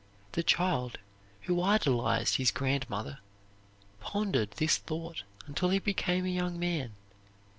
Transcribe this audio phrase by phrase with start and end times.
[0.31, 0.93] The boy,
[1.41, 3.19] who idolized his grandmother,
[3.99, 6.95] pondered this thought until he became a young man.